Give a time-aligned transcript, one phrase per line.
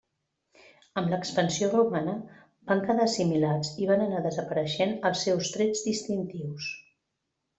[1.01, 2.15] Amb l'expansió romana,
[2.71, 6.73] van quedar assimilats i van anar desapareixent els seus trets distintius.